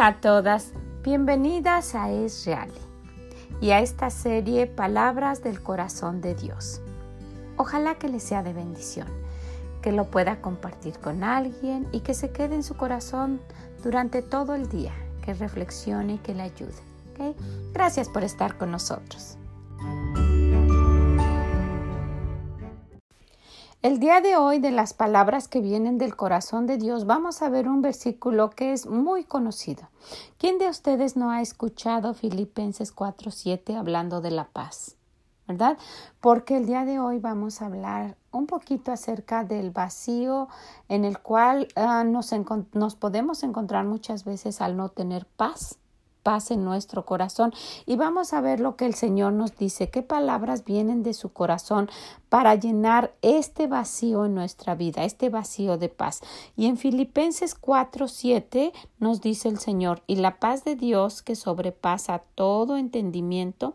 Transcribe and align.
Hola 0.00 0.08
a 0.08 0.20
todas, 0.22 0.72
bienvenidas 1.02 1.94
a 1.94 2.10
Es 2.10 2.46
Real 2.46 2.70
y 3.60 3.72
a 3.72 3.80
esta 3.80 4.08
serie 4.08 4.66
Palabras 4.66 5.42
del 5.42 5.62
Corazón 5.62 6.22
de 6.22 6.34
Dios. 6.34 6.80
Ojalá 7.58 7.96
que 7.96 8.08
le 8.08 8.18
sea 8.18 8.42
de 8.42 8.54
bendición, 8.54 9.06
que 9.82 9.92
lo 9.92 10.06
pueda 10.06 10.40
compartir 10.40 10.98
con 11.00 11.22
alguien 11.22 11.86
y 11.92 12.00
que 12.00 12.14
se 12.14 12.30
quede 12.30 12.54
en 12.54 12.62
su 12.62 12.78
corazón 12.78 13.42
durante 13.82 14.22
todo 14.22 14.54
el 14.54 14.70
día, 14.70 14.94
que 15.22 15.34
reflexione 15.34 16.14
y 16.14 16.18
que 16.18 16.34
le 16.34 16.44
ayude. 16.44 16.80
Gracias 17.74 18.08
por 18.08 18.24
estar 18.24 18.56
con 18.56 18.70
nosotros. 18.70 19.36
El 23.82 23.98
día 23.98 24.20
de 24.20 24.36
hoy 24.36 24.58
de 24.58 24.72
las 24.72 24.92
palabras 24.92 25.48
que 25.48 25.62
vienen 25.62 25.96
del 25.96 26.14
corazón 26.14 26.66
de 26.66 26.76
Dios 26.76 27.06
vamos 27.06 27.40
a 27.40 27.48
ver 27.48 27.66
un 27.66 27.80
versículo 27.80 28.50
que 28.50 28.74
es 28.74 28.86
muy 28.86 29.24
conocido. 29.24 29.88
¿Quién 30.36 30.58
de 30.58 30.68
ustedes 30.68 31.16
no 31.16 31.30
ha 31.30 31.40
escuchado 31.40 32.12
Filipenses 32.12 32.94
4:7 32.94 33.78
hablando 33.78 34.20
de 34.20 34.32
la 34.32 34.44
paz? 34.44 34.96
¿Verdad? 35.48 35.78
Porque 36.20 36.58
el 36.58 36.66
día 36.66 36.84
de 36.84 36.98
hoy 36.98 37.20
vamos 37.20 37.62
a 37.62 37.66
hablar 37.66 38.18
un 38.32 38.46
poquito 38.46 38.92
acerca 38.92 39.44
del 39.44 39.70
vacío 39.70 40.48
en 40.90 41.06
el 41.06 41.18
cual 41.18 41.66
ah, 41.74 42.04
nos, 42.04 42.34
nos 42.74 42.96
podemos 42.96 43.42
encontrar 43.42 43.86
muchas 43.86 44.26
veces 44.26 44.60
al 44.60 44.76
no 44.76 44.90
tener 44.90 45.24
paz 45.24 45.78
en 46.30 46.64
nuestro 46.64 47.04
corazón 47.04 47.52
y 47.86 47.96
vamos 47.96 48.32
a 48.32 48.40
ver 48.40 48.60
lo 48.60 48.76
que 48.76 48.86
el 48.86 48.94
Señor 48.94 49.32
nos 49.32 49.56
dice, 49.56 49.90
qué 49.90 50.02
palabras 50.02 50.64
vienen 50.64 51.02
de 51.02 51.12
su 51.12 51.32
corazón 51.32 51.90
para 52.28 52.54
llenar 52.54 53.12
este 53.20 53.66
vacío 53.66 54.24
en 54.26 54.36
nuestra 54.36 54.76
vida, 54.76 55.04
este 55.04 55.28
vacío 55.28 55.76
de 55.76 55.88
paz. 55.88 56.20
Y 56.56 56.66
en 56.66 56.76
Filipenses 56.76 57.56
4, 57.56 58.06
7 58.06 58.72
nos 59.00 59.20
dice 59.20 59.48
el 59.48 59.58
Señor, 59.58 60.02
y 60.06 60.16
la 60.16 60.38
paz 60.38 60.62
de 60.62 60.76
Dios 60.76 61.22
que 61.22 61.34
sobrepasa 61.34 62.22
todo 62.36 62.76
entendimiento, 62.76 63.74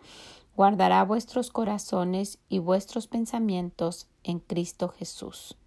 guardará 0.55 1.03
vuestros 1.03 1.51
corazones 1.51 2.39
y 2.47 2.59
vuestros 2.59 3.07
pensamientos 3.07 4.07
en 4.23 4.39
Cristo 4.39 4.87
Jesús. 4.87 5.57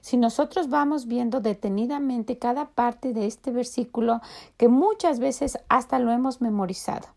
Si 0.00 0.16
nosotros 0.16 0.68
vamos 0.68 1.06
viendo 1.06 1.40
detenidamente 1.40 2.38
cada 2.38 2.70
parte 2.70 3.12
de 3.12 3.26
este 3.26 3.50
versículo, 3.50 4.20
que 4.56 4.68
muchas 4.68 5.18
veces 5.18 5.58
hasta 5.68 5.98
lo 5.98 6.12
hemos 6.12 6.40
memorizado, 6.40 7.08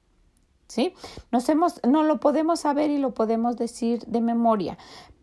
¿sí? 0.67 0.93
Nos 1.31 1.47
hemos, 1.49 1.79
no 1.87 2.03
lo 2.03 2.19
podemos 2.19 2.61
saber 2.61 2.89
y 2.89 2.97
lo 2.97 3.13
podemos 3.13 3.57
decir 3.57 4.05
de 4.05 4.21
memoria, 4.21 4.77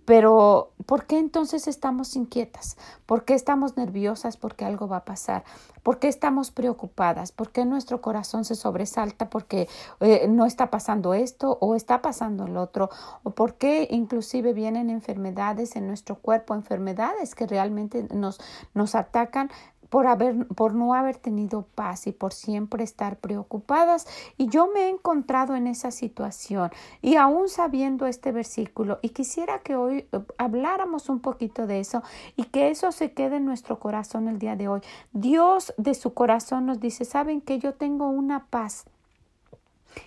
pero, 0.05 0.73
¿por 0.87 1.07
qué 1.07 1.19
entonces 1.19 1.69
estamos 1.69 2.17
inquietas? 2.17 2.77
¿Por 3.07 3.25
qué 3.25 3.35
estamos 3.35 3.77
nerviosas 3.77 4.37
porque 4.37 4.65
algo 4.65 4.89
va 4.89 4.99
a 4.99 5.05
pasar? 5.05 5.45
¿Por 5.83 5.99
qué 5.99 6.09
estamos 6.09 6.51
preocupadas? 6.51 7.31
¿Por 7.31 7.51
qué 7.51 7.65
nuestro 7.65 8.01
corazón 8.01 8.45
se 8.45 8.55
sobresalta 8.55 9.31
porque 9.31 9.69
eh, 10.01 10.27
no 10.29 10.45
está 10.45 10.71
pasando 10.71 11.15
esto 11.15 11.57
o 11.61 11.77
está 11.77 12.03
pasando 12.03 12.47
el 12.47 12.57
otro? 12.57 12.91
¿O 13.23 13.31
por 13.31 13.55
qué 13.55 13.87
inclusive 13.91 14.53
vienen 14.53 14.91
enfermedades 14.91 15.77
en 15.77 15.87
nuestro 15.87 16.17
cuerpo, 16.17 16.55
enfermedades 16.55 17.35
que 17.35 17.47
realmente 17.47 18.07
nos, 18.15 18.41
nos 18.75 18.95
atacan 18.95 19.51
por, 19.93 20.07
haber, 20.07 20.47
por 20.47 20.73
no 20.73 20.95
haber 20.95 21.19
tenido 21.19 21.67
paz 21.75 22.07
y 22.07 22.13
por 22.13 22.33
siempre 22.33 22.83
estar 22.83 23.19
preocupadas. 23.19 24.07
Y 24.39 24.49
yo 24.49 24.71
me 24.73 24.85
he 24.85 24.89
encontrado 24.89 25.55
en 25.55 25.67
esa 25.67 25.91
situación 25.91 26.71
y 27.03 27.17
aún 27.17 27.51
sabiendo 27.51 28.07
este 28.07 28.33
versículo 28.33 29.01
y 29.03 29.11
quisiera 29.11 29.59
que 29.59 29.77
hoy 29.77 30.07
eh, 30.11 30.21
habláramos 30.39 31.11
un 31.11 31.21
poquito 31.21 31.67
de 31.67 31.81
eso 31.81 32.03
y 32.37 32.45
que 32.45 32.71
eso 32.71 32.91
se 32.91 33.13
quede 33.13 33.37
en 33.37 33.45
nuestro 33.45 33.81
corazón 33.81 34.29
el 34.29 34.39
día 34.39 34.57
de 34.57 34.67
hoy. 34.67 34.81
Dios 35.13 35.75
de 35.77 35.93
su 35.93 36.15
corazón 36.15 36.65
nos 36.65 36.81
dice, 36.81 37.05
saben 37.05 37.43
que 37.43 37.59
yo 37.59 37.75
tengo 37.75 38.09
una 38.09 38.47
paz 38.47 38.87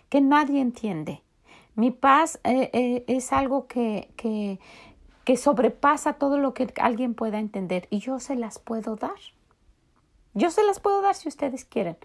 que 0.10 0.20
nadie 0.20 0.62
entiende. 0.62 1.22
Mi 1.76 1.92
paz 1.92 2.40
eh, 2.44 2.72
eh, 2.74 3.04
es 3.06 3.32
algo 3.32 3.68
que, 3.68 4.10
que, 4.16 4.60
que 5.26 5.38
sobrepasa 5.38 6.14
todo 6.14 6.40
lo 6.40 6.56
que 6.56 6.74
alguien 6.82 7.14
pueda 7.14 7.38
entender 7.38 7.88
y 7.92 8.00
yo 8.00 8.20
se 8.20 8.36
las 8.36 8.58
puedo 8.58 8.96
dar. 8.96 9.14
Yo 10.38 10.52
se 10.52 10.64
las 10.64 10.82
puedo 10.82 11.02
dar 11.02 11.16
si 11.16 11.30
ustedes 11.30 11.64
quieren. 11.64 11.98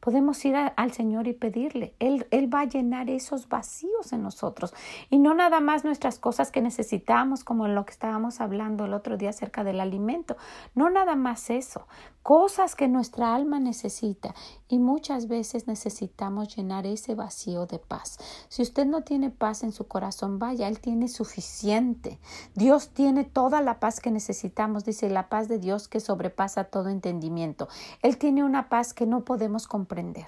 Podemos 0.00 0.44
ir 0.44 0.56
al 0.56 0.92
Señor 0.92 1.26
y 1.26 1.32
pedirle. 1.32 1.94
Él, 1.98 2.26
él 2.30 2.52
va 2.52 2.60
a 2.60 2.64
llenar 2.64 3.10
esos 3.10 3.48
vacíos 3.48 4.12
en 4.12 4.22
nosotros. 4.22 4.74
Y 5.10 5.18
no 5.18 5.34
nada 5.34 5.60
más 5.60 5.84
nuestras 5.84 6.18
cosas 6.18 6.50
que 6.50 6.62
necesitamos, 6.62 7.44
como 7.44 7.68
lo 7.68 7.84
que 7.84 7.92
estábamos 7.92 8.40
hablando 8.40 8.84
el 8.84 8.94
otro 8.94 9.16
día 9.16 9.30
acerca 9.30 9.64
del 9.64 9.80
alimento. 9.80 10.36
No 10.74 10.90
nada 10.90 11.16
más 11.16 11.50
eso. 11.50 11.86
Cosas 12.22 12.74
que 12.74 12.88
nuestra 12.88 13.34
alma 13.34 13.60
necesita. 13.60 14.34
Y 14.68 14.78
muchas 14.78 15.28
veces 15.28 15.68
necesitamos 15.68 16.56
llenar 16.56 16.86
ese 16.86 17.14
vacío 17.14 17.66
de 17.66 17.78
paz. 17.78 18.18
Si 18.48 18.62
usted 18.62 18.84
no 18.84 19.02
tiene 19.02 19.30
paz 19.30 19.62
en 19.62 19.70
su 19.70 19.86
corazón, 19.86 20.40
vaya, 20.40 20.66
Él 20.66 20.80
tiene 20.80 21.06
suficiente. 21.06 22.18
Dios 22.54 22.88
tiene 22.88 23.24
toda 23.24 23.60
la 23.62 23.78
paz 23.78 24.00
que 24.00 24.10
necesitamos. 24.10 24.84
Dice 24.84 25.08
la 25.08 25.28
paz 25.28 25.46
de 25.46 25.58
Dios 25.58 25.86
que 25.86 26.00
sobrepasa 26.00 26.64
todo 26.64 26.88
entendimiento. 26.88 27.68
Él 28.02 28.18
tiene 28.18 28.42
una 28.42 28.68
paz 28.68 28.92
que 28.92 29.06
no 29.06 29.24
podemos 29.24 29.55
comprender. 29.66 30.26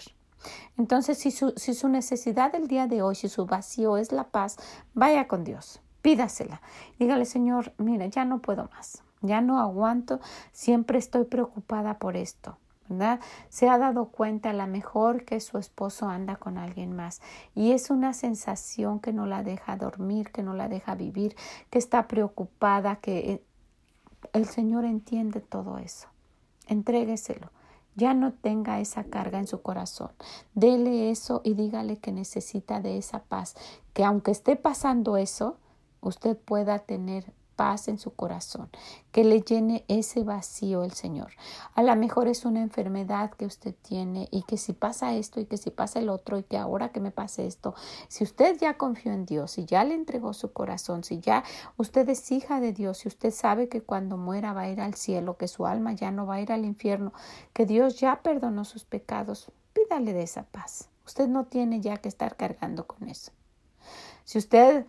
Entonces, 0.77 1.19
si 1.19 1.31
su, 1.31 1.53
si 1.57 1.75
su 1.75 1.89
necesidad 1.89 2.53
del 2.53 2.69
día 2.69 2.87
de 2.87 3.03
hoy, 3.03 3.15
si 3.15 3.29
su 3.29 3.47
vacío 3.47 3.97
es 3.97 4.13
la 4.13 4.25
paz, 4.25 4.57
vaya 4.95 5.27
con 5.29 5.45
Dios, 5.45 5.81
pídasela. 6.03 6.61
Dígale, 6.99 7.25
Señor, 7.25 7.73
mira, 7.79 8.07
ya 8.07 8.25
no 8.25 8.41
puedo 8.41 8.69
más, 8.75 9.03
ya 9.21 9.41
no 9.41 9.61
aguanto, 9.61 10.21
siempre 10.53 10.99
estoy 10.99 11.25
preocupada 11.25 11.99
por 11.99 12.17
esto. 12.17 12.57
¿verdad? 12.89 13.21
Se 13.51 13.69
ha 13.69 13.77
dado 13.77 14.07
cuenta 14.07 14.49
a 14.49 14.55
lo 14.55 14.67
mejor 14.67 15.27
que 15.27 15.41
su 15.41 15.59
esposo 15.59 16.09
anda 16.09 16.37
con 16.37 16.57
alguien 16.57 16.97
más 16.97 17.21
y 17.55 17.73
es 17.73 17.91
una 17.91 18.15
sensación 18.15 18.99
que 18.99 19.13
no 19.13 19.27
la 19.27 19.43
deja 19.43 19.77
dormir, 19.77 20.31
que 20.31 20.43
no 20.43 20.55
la 20.55 20.69
deja 20.69 20.95
vivir, 20.95 21.37
que 21.69 21.79
está 21.79 22.09
preocupada, 22.09 22.97
que 22.97 23.43
el 24.33 24.47
Señor 24.47 24.87
entiende 24.87 25.41
todo 25.41 25.77
eso. 25.77 26.09
Entrégueselo 26.67 27.51
ya 27.99 28.15
no 28.15 28.33
tenga 28.33 28.79
esa 28.81 29.05
carga 29.05 29.39
en 29.39 29.49
su 29.49 29.61
corazón. 29.61 30.11
Dele 30.55 31.11
eso 31.11 31.41
y 31.45 31.55
dígale 31.55 31.99
que 31.99 32.13
necesita 32.13 32.81
de 32.81 32.97
esa 32.97 33.25
paz, 33.25 33.57
que 33.93 34.05
aunque 34.05 34.31
esté 34.31 34.55
pasando 34.55 35.17
eso, 35.17 35.57
usted 36.01 36.37
pueda 36.37 36.79
tener 36.79 37.33
paz 37.59 37.89
en 37.89 37.99
su 37.99 38.15
corazón, 38.15 38.71
que 39.11 39.25
le 39.25 39.41
llene 39.41 39.85
ese 39.89 40.23
vacío 40.23 40.85
el 40.85 40.93
Señor. 40.93 41.33
A 41.75 41.83
lo 41.83 41.97
mejor 41.97 42.29
es 42.29 42.45
una 42.45 42.63
enfermedad 42.63 43.33
que 43.33 43.47
usted 43.47 43.75
tiene 43.83 44.29
y 44.31 44.45
que 44.45 44.57
si 44.57 44.75
pasa 44.75 45.17
esto 45.17 45.41
y 45.41 45.47
que 45.47 45.57
si 45.57 45.73
pasa 45.73 45.99
el 45.99 46.09
otro 46.09 46.39
y 46.39 46.45
que 46.45 46.57
ahora 46.57 46.91
que 46.91 47.01
me 47.01 47.11
pase 47.11 47.49
esto, 47.49 47.75
si 48.07 48.23
usted 48.23 48.57
ya 48.61 48.79
confió 48.79 49.13
en 49.13 49.27
Dios, 49.27 49.59
y 49.59 49.65
ya 49.65 49.83
le 49.83 49.95
entregó 49.95 50.35
su 50.35 50.53
corazón, 50.53 51.03
si 51.03 51.19
ya 51.19 51.43
usted 51.77 52.09
es 52.09 52.31
hija 52.31 52.61
de 52.61 52.73
Dios, 52.73 52.99
si 52.99 53.09
usted 53.09 53.33
sabe 53.33 53.69
que 53.69 53.83
cuando 53.83 54.17
muera 54.17 54.53
va 54.53 54.63
a 54.63 54.71
ir 54.71 54.81
al 54.81 54.95
cielo, 54.95 55.37
que 55.37 55.49
su 55.49 55.67
alma 55.67 55.95
ya 55.95 56.13
no 56.13 56.27
va 56.27 56.37
a 56.37 56.41
ir 56.41 56.53
al 56.53 56.65
infierno, 56.65 57.13
que 57.53 57.67
Dios 57.67 57.99
ya 57.99 58.23
perdonó 58.23 58.65
sus 58.65 58.85
pecados, 58.85 59.51
pídale 59.73 60.13
de 60.13 60.23
esa 60.23 60.45
paz. 60.45 60.91
Usted 61.05 61.27
no 61.27 61.47
tiene 61.47 61.81
ya 61.81 61.97
que 61.97 62.09
estar 62.09 62.37
cargando 62.37 62.87
con 62.87 63.09
eso. 63.09 63.33
Si 64.25 64.39
usted 64.39 64.87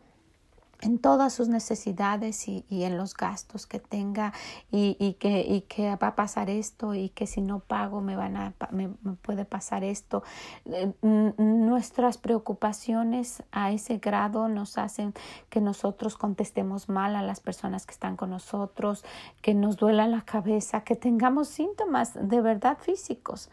en 0.81 0.97
todas 0.99 1.33
sus 1.33 1.49
necesidades 1.49 2.47
y, 2.47 2.65
en 2.69 2.97
los 2.97 3.13
gastos 3.13 3.67
que 3.67 3.79
tenga 3.79 4.33
y, 4.71 5.13
que, 5.19 5.41
y 5.41 5.61
que 5.61 5.95
va 5.95 6.07
a 6.07 6.15
pasar 6.15 6.49
esto 6.49 6.95
y 6.95 7.09
que 7.09 7.27
si 7.27 7.41
no 7.41 7.59
pago 7.59 8.01
me, 8.01 8.15
van 8.15 8.37
a, 8.37 8.53
me, 8.71 8.89
puede 9.21 9.45
pasar 9.45 9.83
esto. 9.83 10.23
Eh, 10.65 10.93
nuestras 11.01 12.17
preocupaciones 12.17 13.43
a 13.51 13.71
ese 13.71 13.97
grado 13.97 14.47
nos 14.47 14.77
hacen 14.77 15.13
que 15.49 15.61
nosotros 15.61 16.15
contestemos 16.15 16.87
mal 16.87 17.15
a 17.15 17.21
las 17.21 17.39
personas 17.41 17.85
que 17.85 17.93
están 17.93 18.15
con 18.15 18.29
nosotros, 18.29 19.03
que 19.41 19.53
nos 19.53 19.77
duela 19.77 20.07
la 20.07 20.21
cabeza, 20.21 20.81
que 20.81 20.95
tengamos 20.95 21.49
síntomas 21.49 22.13
de 22.15 22.41
verdad 22.41 22.77
físicos 22.79 23.49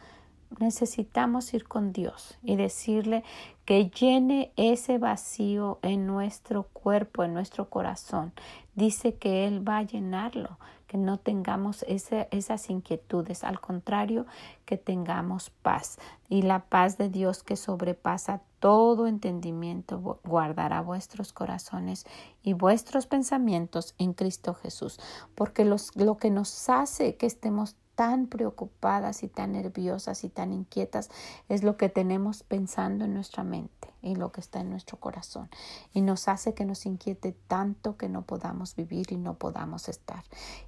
necesitamos 0.58 1.52
ir 1.54 1.66
con 1.66 1.92
Dios 1.92 2.38
y 2.42 2.56
decirle 2.56 3.24
que 3.64 3.90
llene 3.90 4.52
ese 4.56 4.98
vacío 4.98 5.78
en 5.82 6.06
nuestro 6.06 6.64
cuerpo, 6.64 7.24
en 7.24 7.34
nuestro 7.34 7.68
corazón. 7.68 8.32
Dice 8.74 9.14
que 9.14 9.46
Él 9.46 9.66
va 9.66 9.78
a 9.78 9.82
llenarlo, 9.82 10.58
que 10.86 10.98
no 10.98 11.18
tengamos 11.18 11.84
esas 11.88 12.70
inquietudes, 12.70 13.42
al 13.42 13.60
contrario, 13.60 14.26
que 14.64 14.76
tengamos 14.76 15.50
paz. 15.50 15.98
Y 16.28 16.42
la 16.42 16.60
paz 16.66 16.96
de 16.96 17.08
Dios 17.08 17.42
que 17.42 17.56
sobrepasa 17.56 18.42
todo 18.60 19.06
entendimiento 19.06 20.20
guardará 20.24 20.80
vuestros 20.80 21.32
corazones 21.32 22.06
y 22.42 22.52
vuestros 22.52 23.06
pensamientos 23.06 23.94
en 23.98 24.12
Cristo 24.12 24.54
Jesús, 24.54 25.00
porque 25.34 25.64
lo 25.64 26.16
que 26.18 26.30
nos 26.30 26.68
hace 26.68 27.16
que 27.16 27.26
estemos 27.26 27.76
tan 27.96 28.28
preocupadas 28.28 29.24
y 29.24 29.28
tan 29.28 29.52
nerviosas 29.52 30.22
y 30.22 30.28
tan 30.28 30.52
inquietas 30.52 31.10
es 31.48 31.64
lo 31.64 31.76
que 31.76 31.88
tenemos 31.88 32.42
pensando 32.44 33.06
en 33.06 33.14
nuestra 33.14 33.42
mente 33.42 33.88
y 34.02 34.14
lo 34.14 34.30
que 34.30 34.40
está 34.40 34.60
en 34.60 34.70
nuestro 34.70 34.98
corazón 35.00 35.48
y 35.92 36.02
nos 36.02 36.28
hace 36.28 36.54
que 36.54 36.64
nos 36.64 36.86
inquiete 36.86 37.32
tanto 37.48 37.96
que 37.96 38.08
no 38.08 38.22
podamos 38.22 38.76
vivir 38.76 39.06
y 39.10 39.16
no 39.16 39.34
podamos 39.34 39.88
estar. 39.88 40.22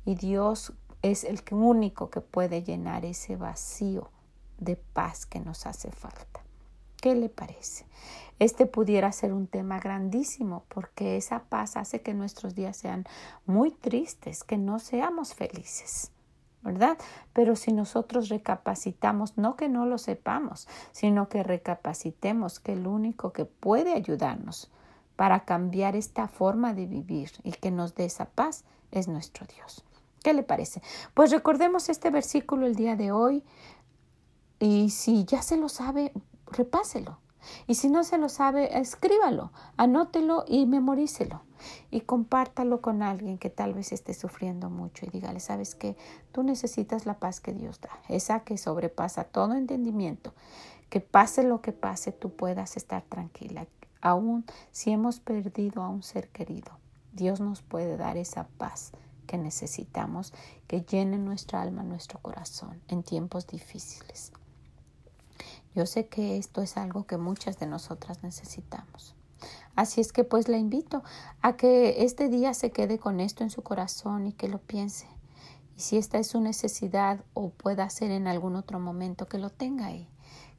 Y 0.05 0.17
Dios 0.17 0.73
es 1.03 1.23
el 1.23 1.41
único 1.53 2.11
que 2.11 2.21
puede 2.21 2.65
llenar 2.65 3.05
ese 3.05 3.37
vacío 3.37 4.11
de 4.59 4.77
paz 4.77 5.27
que 5.27 5.39
nos 5.39 5.67
hace 5.67 5.93
falta. 5.93 6.43
¿Qué 7.01 7.15
le 7.15 7.29
parece? 7.29 7.87
Este 8.41 8.67
pudiera 8.67 9.13
ser 9.13 9.33
un 9.33 9.47
tema 9.47 9.79
grandísimo 9.79 10.65
porque 10.69 11.17
esa 11.17 11.45
paz 11.45 11.77
hace 11.77 12.01
que 12.03 12.15
nuestros 12.15 12.55
días 12.55 12.77
sean 12.77 13.05
muy 13.47 13.71
tristes, 13.71 14.43
que 14.43 14.59
no 14.59 14.81
seamos 14.81 15.35
felices. 15.35 16.11
¿Verdad? 16.63 16.99
Pero 17.33 17.57
si 17.57 17.73
nosotros 17.73 18.29
recapacitamos, 18.29 19.37
no 19.37 19.57
que 19.57 19.69
no 19.69 19.87
lo 19.87 19.99
sepamos, 19.99 20.69
sino 20.93 21.29
que 21.29 21.43
recapacitemos 21.43 22.61
que 22.61 22.73
el 22.73 22.87
único 22.87 23.33
que 23.33 23.45
puede 23.45 23.95
ayudarnos 23.95 24.71
para 25.17 25.45
cambiar 25.45 25.97
esta 25.97 26.29
forma 26.29 26.75
de 26.75 26.87
vivir 26.87 27.31
y 27.43 27.53
que 27.53 27.71
nos 27.71 27.95
dé 27.95 28.05
esa 28.05 28.27
paz 28.27 28.65
es 28.91 29.09
nuestro 29.09 29.47
Dios. 29.47 29.85
¿Qué 30.23 30.33
le 30.33 30.43
parece? 30.43 30.83
Pues 31.15 31.31
recordemos 31.31 31.89
este 31.89 32.11
versículo 32.11 32.67
el 32.67 32.75
día 32.75 32.97
de 32.97 33.13
hoy 33.13 33.45
y 34.59 34.91
si 34.91 35.25
ya 35.25 35.43
se 35.43 35.57
lo 35.57 35.69
sabe, 35.69 36.13
repáselo. 36.47 37.19
Y 37.67 37.75
si 37.75 37.89
no 37.89 38.05
se 38.05 38.19
lo 38.19 38.29
sabe, 38.29 38.79
escríbalo, 38.79 39.53
anótelo 39.77 40.45
y 40.47 40.67
memorícelo. 40.67 41.43
Y 41.91 42.03
compártalo 42.03 42.81
con 42.81 43.03
alguien 43.03 43.39
que 43.39 43.51
tal 43.51 43.75
vez 43.75 43.93
esté 43.93 44.15
sufriendo 44.15 44.71
mucho 44.71 45.07
y 45.07 45.11
dígale, 45.11 45.41
sabes 45.41 45.75
que 45.75 45.97
tú 46.31 46.43
necesitas 46.43 47.05
la 47.05 47.19
paz 47.19 47.41
que 47.41 47.53
Dios 47.53 47.81
da, 47.81 47.91
esa 48.09 48.41
que 48.41 48.57
sobrepasa 48.59 49.25
todo 49.25 49.55
entendimiento. 49.55 50.35
Que 50.89 51.01
pase 51.01 51.43
lo 51.43 51.61
que 51.61 51.73
pase, 51.73 52.13
tú 52.13 52.31
puedas 52.31 52.77
estar 52.77 53.03
tranquila. 53.03 53.67
Aún 54.01 54.45
si 54.71 54.91
hemos 54.93 55.21
perdido 55.21 55.83
a 55.83 55.89
un 55.89 56.03
ser 56.03 56.29
querido, 56.29 56.71
Dios 57.13 57.41
nos 57.41 57.63
puede 57.63 57.97
dar 57.97 58.17
esa 58.17 58.47
paz 58.57 58.93
que 59.27 59.39
necesitamos, 59.39 60.33
que 60.67 60.83
llene 60.83 61.19
nuestra 61.19 61.61
alma, 61.61 61.83
nuestro 61.83 62.21
corazón 62.21 62.81
en 62.89 63.03
tiempos 63.03 63.47
difíciles. 63.47 64.33
Yo 65.79 65.87
sé 65.87 66.09
que 66.09 66.39
esto 66.39 66.61
es 66.61 66.77
algo 66.77 67.07
que 67.07 67.19
muchas 67.19 67.61
de 67.61 67.67
nosotras 67.67 68.25
necesitamos. 68.25 69.15
Así 69.77 70.01
es 70.01 70.13
que 70.13 70.25
pues 70.25 70.49
le 70.49 70.59
invito 70.59 71.05
a 71.41 71.57
que 71.57 72.03
este 72.03 72.29
día 72.29 72.53
se 72.53 72.73
quede 72.73 72.99
con 72.99 73.21
esto 73.21 73.45
en 73.45 73.51
su 73.51 73.63
corazón 73.63 74.27
y 74.27 74.33
que 74.33 74.49
lo 74.49 74.59
piense. 74.59 75.07
Y 75.77 75.83
si 75.83 75.97
esta 75.97 76.19
es 76.19 76.27
su 76.27 76.41
necesidad 76.41 77.25
o 77.33 77.51
pueda 77.51 77.89
ser 77.91 78.11
en 78.11 78.27
algún 78.27 78.57
otro 78.57 78.81
momento, 78.81 79.29
que 79.29 79.39
lo 79.39 79.51
tenga 79.51 79.87
ahí. 79.87 80.09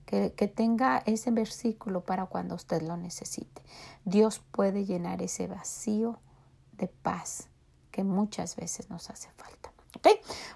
Que, 0.06 0.32
que 0.38 0.48
tenga 0.48 1.04
ese 1.06 1.32
versículo 1.32 2.06
para 2.06 2.28
cuando 2.28 2.56
usted 2.56 2.82
lo 2.82 2.96
necesite. 2.96 3.62
Dios 4.06 4.40
puede 4.54 4.86
llenar 4.86 5.22
ese 5.22 5.48
vacío 5.48 6.18
de 6.72 6.88
paz 6.88 7.50
que 7.92 8.06
muchas 8.06 8.56
veces 8.56 8.90
nos 8.90 9.10
hace 9.10 9.28
falta. 9.32 9.74
¿Ok? 9.98 10.08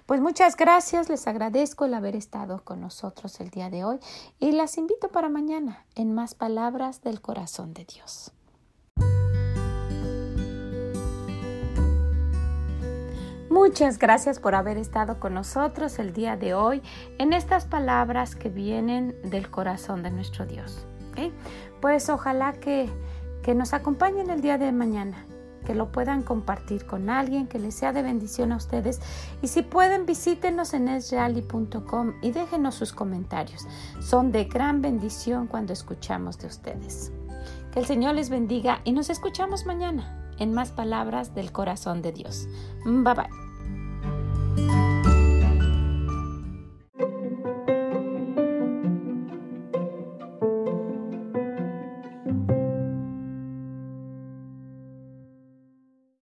Pues 0.06 0.20
muchas 0.20 0.54
gracias, 0.56 1.08
les 1.08 1.26
agradezco 1.26 1.86
el 1.86 1.94
haber 1.94 2.14
estado 2.14 2.62
con 2.62 2.78
nosotros 2.78 3.40
el 3.40 3.48
día 3.48 3.70
de 3.70 3.84
hoy 3.84 3.98
y 4.38 4.52
las 4.52 4.76
invito 4.76 5.08
para 5.08 5.30
mañana 5.30 5.86
en 5.94 6.14
más 6.14 6.34
palabras 6.34 7.00
del 7.00 7.22
corazón 7.22 7.72
de 7.72 7.86
Dios. 7.86 8.30
Muchas 13.48 13.98
gracias 13.98 14.40
por 14.40 14.54
haber 14.54 14.76
estado 14.76 15.18
con 15.18 15.32
nosotros 15.32 15.98
el 15.98 16.12
día 16.12 16.36
de 16.36 16.52
hoy 16.52 16.82
en 17.16 17.32
estas 17.32 17.64
palabras 17.64 18.36
que 18.36 18.50
vienen 18.50 19.16
del 19.24 19.50
corazón 19.50 20.02
de 20.02 20.10
nuestro 20.10 20.44
Dios. 20.44 20.86
Pues 21.80 22.10
ojalá 22.10 22.52
que, 22.52 22.90
que 23.42 23.54
nos 23.54 23.72
acompañen 23.72 24.28
el 24.28 24.42
día 24.42 24.58
de 24.58 24.70
mañana 24.70 25.24
que 25.64 25.74
lo 25.74 25.90
puedan 25.90 26.22
compartir 26.22 26.86
con 26.86 27.10
alguien, 27.10 27.46
que 27.46 27.58
les 27.58 27.74
sea 27.74 27.92
de 27.92 28.02
bendición 28.02 28.52
a 28.52 28.56
ustedes. 28.56 29.00
Y 29.42 29.48
si 29.48 29.62
pueden, 29.62 30.06
visítenos 30.06 30.74
en 30.74 30.88
esreali.com 30.88 32.14
y 32.22 32.30
déjenos 32.32 32.74
sus 32.74 32.92
comentarios. 32.92 33.66
Son 34.00 34.32
de 34.32 34.44
gran 34.44 34.82
bendición 34.82 35.46
cuando 35.46 35.72
escuchamos 35.72 36.38
de 36.38 36.46
ustedes. 36.46 37.12
Que 37.72 37.80
el 37.80 37.86
Señor 37.86 38.14
les 38.14 38.30
bendiga 38.30 38.80
y 38.84 38.92
nos 38.92 39.10
escuchamos 39.10 39.66
mañana 39.66 40.20
en 40.38 40.52
más 40.52 40.70
palabras 40.70 41.34
del 41.34 41.52
corazón 41.52 42.02
de 42.02 42.12
Dios. 42.12 42.46
Bye 42.84 43.14
bye. 43.14 44.83